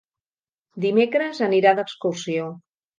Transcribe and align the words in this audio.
Dimecres 0.87 1.45
anirà 1.51 1.77
d'excursió. 1.83 2.53